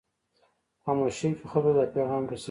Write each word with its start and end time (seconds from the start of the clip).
په 0.75 0.79
خاموشۍ 0.83 1.29
کې 1.37 1.45
خلکو 1.51 1.71
ته 1.73 1.73
دا 1.77 1.83
پیغام 1.95 2.23
رسوي. 2.29 2.39